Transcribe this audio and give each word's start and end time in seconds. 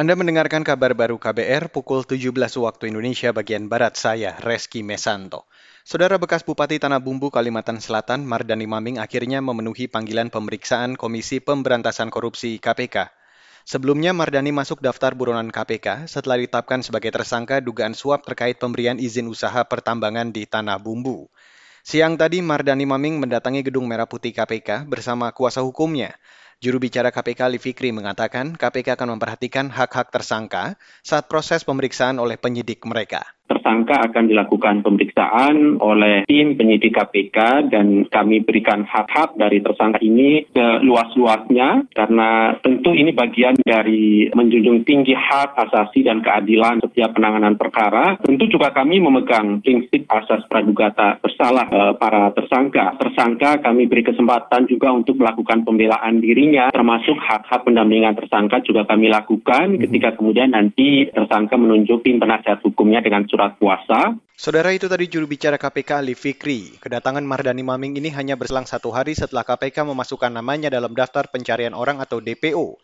Anda 0.00 0.16
mendengarkan 0.16 0.64
kabar 0.64 0.96
baru 0.96 1.20
KBR 1.20 1.68
pukul 1.68 2.08
17 2.08 2.32
waktu 2.32 2.88
Indonesia 2.88 3.36
bagian 3.36 3.68
Barat 3.68 4.00
saya, 4.00 4.32
Reski 4.40 4.80
Mesanto. 4.80 5.44
Saudara 5.84 6.16
bekas 6.16 6.40
Bupati 6.40 6.80
Tanah 6.80 7.04
Bumbu 7.04 7.28
Kalimantan 7.28 7.84
Selatan, 7.84 8.24
Mardani 8.24 8.64
Maming 8.64 8.96
akhirnya 8.96 9.44
memenuhi 9.44 9.92
panggilan 9.92 10.32
pemeriksaan 10.32 10.96
Komisi 10.96 11.44
Pemberantasan 11.44 12.08
Korupsi 12.08 12.56
KPK. 12.56 13.12
Sebelumnya 13.68 14.16
Mardani 14.16 14.56
masuk 14.56 14.80
daftar 14.80 15.12
buronan 15.12 15.52
KPK 15.52 16.08
setelah 16.08 16.40
ditetapkan 16.40 16.80
sebagai 16.80 17.12
tersangka 17.12 17.60
dugaan 17.60 17.92
suap 17.92 18.24
terkait 18.24 18.56
pemberian 18.56 18.96
izin 18.96 19.28
usaha 19.28 19.68
pertambangan 19.68 20.32
di 20.32 20.48
Tanah 20.48 20.80
Bumbu. 20.80 21.28
Siang 21.84 22.16
tadi 22.16 22.40
Mardani 22.40 22.88
Maming 22.88 23.20
mendatangi 23.20 23.68
Gedung 23.68 23.84
Merah 23.84 24.08
Putih 24.08 24.32
KPK 24.32 24.88
bersama 24.88 25.28
kuasa 25.36 25.60
hukumnya. 25.60 26.16
Juru 26.60 26.76
bicara 26.76 27.08
KPK 27.08 27.40
Ali 27.48 27.56
Fikri 27.56 27.88
mengatakan 27.88 28.52
KPK 28.52 28.92
akan 28.92 29.16
memperhatikan 29.16 29.72
hak-hak 29.72 30.12
tersangka 30.12 30.76
saat 31.00 31.24
proses 31.24 31.64
pemeriksaan 31.64 32.20
oleh 32.20 32.36
penyidik 32.36 32.84
mereka 32.84 33.24
tersangka 33.50 33.98
akan 34.06 34.30
dilakukan 34.30 34.86
pemeriksaan 34.86 35.82
oleh 35.82 36.22
tim 36.30 36.54
penyidik 36.54 36.94
KPK 36.94 37.66
dan 37.74 38.06
kami 38.06 38.46
berikan 38.46 38.86
hak-hak 38.86 39.34
dari 39.34 39.58
tersangka 39.58 39.98
ini 39.98 40.46
ke 40.46 40.86
luas-luasnya 40.86 41.90
karena 41.90 42.54
tentu 42.62 42.94
ini 42.94 43.10
bagian 43.10 43.58
dari 43.58 44.30
menjunjung 44.30 44.86
tinggi 44.86 45.16
hak 45.16 45.58
asasi 45.66 46.06
dan 46.06 46.22
keadilan 46.22 46.78
setiap 46.84 47.16
penanganan 47.16 47.56
perkara. 47.56 48.14
Tentu 48.22 48.46
juga 48.46 48.70
kami 48.70 49.02
memegang 49.02 49.64
prinsip 49.64 50.06
asas 50.06 50.46
pradugata 50.46 51.18
bersalah 51.18 51.66
e, 51.66 51.80
para 51.96 52.30
tersangka. 52.36 52.94
Tersangka 53.00 53.64
kami 53.64 53.88
beri 53.88 54.04
kesempatan 54.04 54.68
juga 54.68 54.92
untuk 54.92 55.16
melakukan 55.16 55.64
pembelaan 55.64 56.20
dirinya 56.20 56.68
termasuk 56.68 57.16
hak-hak 57.16 57.64
pendampingan 57.64 58.14
tersangka 58.14 58.60
juga 58.60 58.84
kami 58.84 59.08
lakukan 59.08 59.74
mhm. 59.76 59.80
ketika 59.88 60.14
kemudian 60.20 60.52
nanti 60.52 61.08
tersangka 61.08 61.56
menunjuk 61.56 62.04
tim 62.04 62.20
penasihat 62.20 62.60
hukumnya 62.60 63.00
dengan 63.00 63.24
surat 63.24 63.39
surat 63.40 63.56
puasa. 63.56 64.00
Saudara 64.36 64.68
itu 64.76 64.84
tadi 64.84 65.08
juru 65.08 65.24
bicara 65.24 65.56
KPK 65.56 66.04
Ali 66.04 66.12
Fikri. 66.12 66.76
Kedatangan 66.76 67.24
Mardani 67.24 67.64
Maming 67.64 67.96
ini 67.96 68.12
hanya 68.12 68.36
berselang 68.36 68.68
satu 68.68 68.92
hari 68.92 69.16
setelah 69.16 69.48
KPK 69.48 69.80
memasukkan 69.88 70.28
namanya 70.28 70.68
dalam 70.68 70.92
daftar 70.92 71.24
pencarian 71.32 71.72
orang 71.72 72.04
atau 72.04 72.20
DPO. 72.20 72.76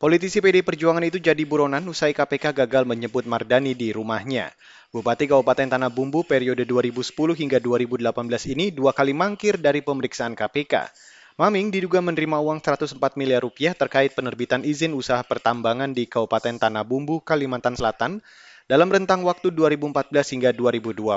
Politisi 0.00 0.40
PD 0.40 0.64
Perjuangan 0.64 1.04
itu 1.04 1.20
jadi 1.20 1.44
buronan 1.44 1.84
usai 1.84 2.16
KPK 2.16 2.56
gagal 2.56 2.88
menyebut 2.88 3.28
Mardani 3.28 3.76
di 3.76 3.92
rumahnya. 3.92 4.48
Bupati 4.88 5.28
Kabupaten 5.28 5.76
Tanah 5.76 5.92
Bumbu 5.92 6.24
periode 6.24 6.64
2010 6.64 7.12
hingga 7.36 7.60
2018 7.60 8.08
ini 8.56 8.72
dua 8.72 8.96
kali 8.96 9.12
mangkir 9.12 9.60
dari 9.60 9.84
pemeriksaan 9.84 10.32
KPK. 10.32 10.88
Maming 11.36 11.68
diduga 11.68 12.00
menerima 12.00 12.40
uang 12.40 12.64
104 12.64 12.96
miliar 13.20 13.44
rupiah 13.44 13.76
terkait 13.76 14.16
penerbitan 14.16 14.64
izin 14.64 14.96
usaha 14.96 15.20
pertambangan 15.20 15.92
di 15.92 16.08
Kabupaten 16.08 16.56
Tanah 16.56 16.88
Bumbu, 16.88 17.20
Kalimantan 17.20 17.76
Selatan 17.76 18.24
dalam 18.68 18.92
rentang 18.92 19.24
waktu 19.24 19.48
2014 19.48 20.12
hingga 20.36 20.52
2021. 20.52 21.08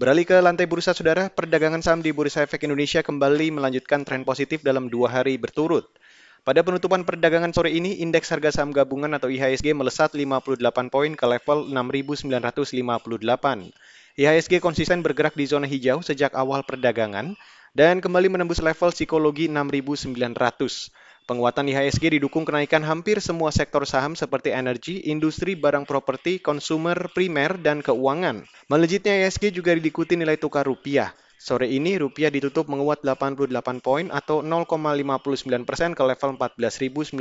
Beralih 0.00 0.24
ke 0.24 0.36
lantai 0.40 0.64
bursa 0.64 0.96
saudara, 0.96 1.28
perdagangan 1.28 1.84
saham 1.84 2.00
di 2.00 2.08
Bursa 2.12 2.40
Efek 2.40 2.64
Indonesia 2.64 3.04
kembali 3.04 3.52
melanjutkan 3.52 4.00
tren 4.04 4.24
positif 4.24 4.64
dalam 4.64 4.88
dua 4.88 5.12
hari 5.12 5.36
berturut. 5.36 5.84
Pada 6.40 6.64
penutupan 6.64 7.04
perdagangan 7.04 7.52
sore 7.52 7.72
ini, 7.72 8.00
indeks 8.00 8.32
harga 8.32 8.48
saham 8.60 8.72
gabungan 8.72 9.12
atau 9.12 9.28
IHSG 9.28 9.76
melesat 9.76 10.16
58 10.16 10.60
poin 10.88 11.12
ke 11.12 11.24
level 11.28 11.68
6.958. 11.68 12.32
IHSG 14.16 14.64
konsisten 14.64 15.04
bergerak 15.04 15.36
di 15.36 15.44
zona 15.44 15.68
hijau 15.68 16.00
sejak 16.00 16.32
awal 16.32 16.64
perdagangan 16.64 17.36
dan 17.76 18.00
kembali 18.00 18.32
menembus 18.32 18.64
level 18.64 18.88
psikologi 18.88 19.52
6.900. 19.52 20.16
Penguatan 21.28 21.68
IHSG 21.68 22.16
didukung 22.16 22.48
kenaikan 22.48 22.80
hampir 22.80 23.20
semua 23.20 23.52
sektor 23.52 23.84
saham 23.84 24.16
seperti 24.16 24.48
energi, 24.48 25.04
industri, 25.04 25.52
barang 25.52 25.84
properti, 25.84 26.40
konsumer, 26.40 26.96
primer, 27.12 27.60
dan 27.60 27.84
keuangan. 27.84 28.48
Melejitnya 28.72 29.20
IHSG 29.20 29.52
juga 29.52 29.76
diikuti 29.76 30.16
nilai 30.16 30.40
tukar 30.40 30.64
rupiah. 30.64 31.12
Sore 31.36 31.68
ini 31.68 32.00
rupiah 32.00 32.32
ditutup 32.32 32.64
menguat 32.72 33.04
88 33.04 33.52
poin 33.84 34.08
atau 34.08 34.40
0,59 34.40 35.68
persen 35.68 35.92
ke 35.92 36.00
level 36.00 36.40
14.921 36.40 37.12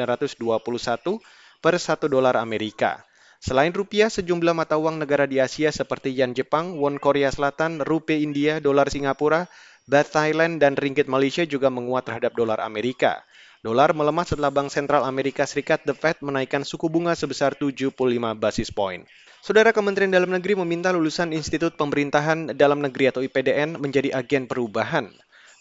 per 1.60 1.76
1 1.76 2.08
dolar 2.08 2.40
Amerika. 2.40 3.04
Selain 3.44 3.76
rupiah, 3.76 4.08
sejumlah 4.08 4.56
mata 4.56 4.80
uang 4.80 5.04
negara 5.04 5.28
di 5.28 5.44
Asia 5.44 5.68
seperti 5.70 6.16
yen 6.16 6.32
Jepang, 6.32 6.80
won 6.80 6.96
Korea 6.96 7.28
Selatan, 7.28 7.84
rupiah 7.84 8.18
India, 8.18 8.64
dolar 8.64 8.88
Singapura, 8.88 9.52
baht 9.86 10.10
Thailand, 10.10 10.58
dan 10.58 10.74
ringgit 10.74 11.06
Malaysia 11.06 11.46
juga 11.46 11.70
menguat 11.70 12.10
terhadap 12.10 12.34
dolar 12.34 12.58
Amerika. 12.62 13.22
Dolar 13.66 13.98
melemah 13.98 14.26
setelah 14.30 14.54
Bank 14.54 14.70
Sentral 14.70 15.02
Amerika 15.10 15.42
Serikat 15.42 15.82
The 15.86 15.98
Fed 15.98 16.22
menaikkan 16.22 16.62
suku 16.62 16.86
bunga 16.86 17.18
sebesar 17.18 17.58
75 17.58 17.98
basis 18.38 18.70
point. 18.70 19.06
Saudara 19.42 19.74
Kementerian 19.74 20.14
Dalam 20.14 20.34
Negeri 20.34 20.58
meminta 20.58 20.90
lulusan 20.94 21.34
Institut 21.34 21.78
Pemerintahan 21.78 22.54
Dalam 22.58 22.82
Negeri 22.82 23.14
atau 23.14 23.22
IPDN 23.26 23.78
menjadi 23.78 24.14
agen 24.14 24.46
perubahan. 24.46 25.10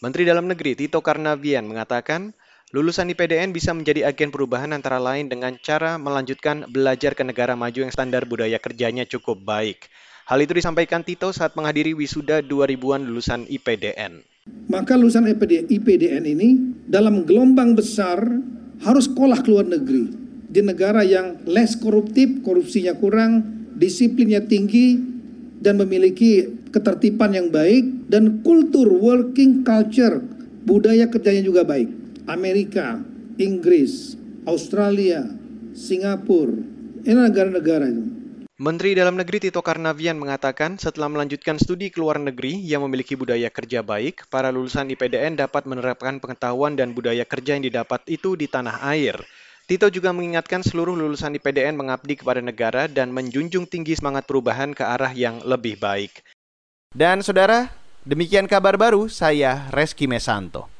Menteri 0.04 0.28
Dalam 0.28 0.48
Negeri 0.48 0.76
Tito 0.76 1.00
Karnavian 1.00 1.64
mengatakan, 1.64 2.32
lulusan 2.76 3.08
IPDN 3.12 3.56
bisa 3.56 3.72
menjadi 3.72 4.08
agen 4.08 4.28
perubahan 4.28 4.72
antara 4.76 5.00
lain 5.00 5.28
dengan 5.28 5.56
cara 5.60 5.96
melanjutkan 5.96 6.68
belajar 6.68 7.16
ke 7.16 7.24
negara 7.24 7.56
maju 7.56 7.88
yang 7.88 7.92
standar 7.92 8.28
budaya 8.28 8.60
kerjanya 8.60 9.08
cukup 9.08 9.40
baik. 9.40 9.88
Hal 10.24 10.40
itu 10.40 10.56
disampaikan 10.56 11.04
Tito 11.04 11.28
saat 11.36 11.52
menghadiri 11.52 11.92
wisuda 11.92 12.40
2000-an 12.40 13.04
lulusan 13.04 13.44
IPDN. 13.44 14.24
Maka 14.72 14.96
lulusan 14.96 15.28
IPDN 15.68 16.24
ini 16.24 16.56
dalam 16.88 17.28
gelombang 17.28 17.76
besar 17.76 18.24
harus 18.80 19.04
sekolah 19.04 19.44
ke 19.44 19.52
luar 19.52 19.68
negeri. 19.68 20.08
Di 20.48 20.64
negara 20.64 21.04
yang 21.04 21.44
less 21.44 21.76
koruptif, 21.76 22.40
korupsinya 22.40 22.96
kurang, 22.96 23.44
disiplinnya 23.76 24.40
tinggi, 24.48 24.96
dan 25.60 25.76
memiliki 25.76 26.48
ketertiban 26.72 27.36
yang 27.36 27.52
baik, 27.52 28.08
dan 28.08 28.40
kultur 28.40 28.88
working 28.96 29.60
culture, 29.60 30.24
budaya 30.64 31.04
kerjanya 31.04 31.44
juga 31.44 31.68
baik. 31.68 31.92
Amerika, 32.24 32.96
Inggris, 33.36 34.16
Australia, 34.48 35.28
Singapura, 35.76 36.56
ini 37.04 37.12
negara-negara 37.12 37.92
itu. 37.92 38.13
Menteri 38.54 38.94
Dalam 38.94 39.18
Negeri 39.18 39.50
Tito 39.50 39.58
Karnavian 39.66 40.14
mengatakan 40.14 40.78
setelah 40.78 41.10
melanjutkan 41.10 41.58
studi 41.58 41.90
ke 41.90 41.98
luar 41.98 42.22
negeri 42.22 42.54
yang 42.62 42.86
memiliki 42.86 43.18
budaya 43.18 43.50
kerja 43.50 43.82
baik, 43.82 44.30
para 44.30 44.54
lulusan 44.54 44.86
IPDN 44.94 45.34
dapat 45.34 45.66
menerapkan 45.66 46.22
pengetahuan 46.22 46.78
dan 46.78 46.94
budaya 46.94 47.26
kerja 47.26 47.58
yang 47.58 47.66
didapat 47.66 48.06
itu 48.06 48.38
di 48.38 48.46
tanah 48.46 48.78
air. 48.94 49.18
Tito 49.66 49.90
juga 49.90 50.14
mengingatkan 50.14 50.62
seluruh 50.62 50.94
lulusan 50.94 51.34
IPDN 51.34 51.74
mengabdi 51.74 52.14
kepada 52.14 52.38
negara 52.38 52.86
dan 52.86 53.10
menjunjung 53.10 53.66
tinggi 53.66 53.98
semangat 53.98 54.22
perubahan 54.22 54.70
ke 54.70 54.86
arah 54.86 55.10
yang 55.10 55.42
lebih 55.42 55.74
baik. 55.74 56.22
Dan 56.94 57.26
saudara, 57.26 57.74
demikian 58.06 58.46
kabar 58.46 58.78
baru 58.78 59.10
saya 59.10 59.66
Reski 59.74 60.06
Mesanto. 60.06 60.73